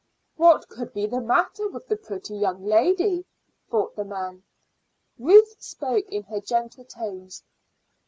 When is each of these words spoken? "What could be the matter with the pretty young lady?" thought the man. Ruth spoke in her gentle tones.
"What 0.35 0.67
could 0.67 0.93
be 0.95 1.05
the 1.05 1.21
matter 1.21 1.69
with 1.69 1.85
the 1.87 1.95
pretty 1.95 2.35
young 2.35 2.65
lady?" 2.65 3.23
thought 3.69 3.95
the 3.95 4.03
man. 4.03 4.41
Ruth 5.19 5.57
spoke 5.59 6.07
in 6.09 6.23
her 6.23 6.41
gentle 6.41 6.85
tones. 6.85 7.43